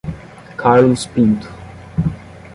[0.57, 1.45] Carlos Pinto